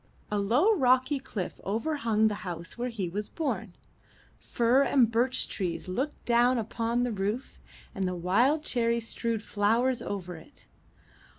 [0.31, 3.75] A low, rocky cliff over hung the house where he was born;
[4.39, 7.61] fir and birch trees looked down upon the roof,
[7.93, 10.65] and the wild cherry strewed flowers over it.